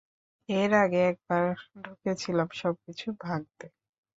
এর 0.49 0.71
আগে 0.83 1.01
একবার 1.11 1.45
ঢুকেছিলাম 1.83 2.47
সবকিছু 2.53 3.07
ভাঙতে। 3.21 3.65